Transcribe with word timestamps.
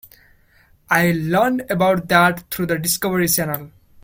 I 0.89 1.11
learned 1.11 1.67
about 1.69 2.07
that 2.07 2.49
through 2.49 2.65
the 2.65 2.79
Discovery 2.79 3.27
Channel. 3.27 3.69